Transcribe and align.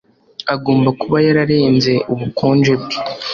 Agomba 0.55 0.89
kuba 0.99 1.17
yararenze 1.27 1.93
ubukonje 2.13 2.73
bwe 2.81 2.97